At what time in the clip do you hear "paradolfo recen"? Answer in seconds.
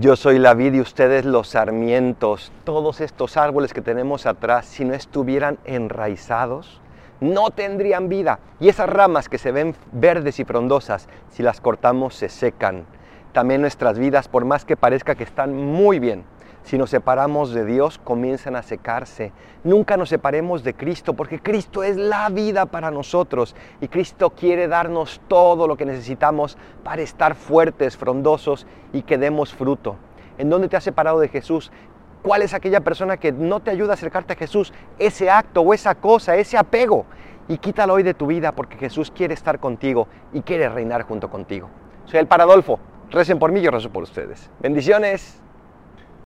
42.26-43.38